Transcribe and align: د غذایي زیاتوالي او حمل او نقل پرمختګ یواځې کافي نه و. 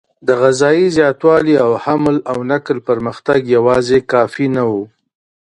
د 0.27 0.29
غذایي 0.41 0.85
زیاتوالي 0.97 1.55
او 1.65 1.71
حمل 1.83 2.17
او 2.31 2.37
نقل 2.51 2.77
پرمختګ 2.89 3.39
یواځې 3.57 3.97
کافي 4.11 4.47
نه 4.55 4.63
و. 4.71 4.73